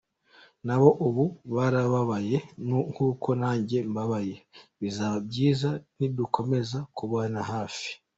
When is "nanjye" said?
3.41-3.77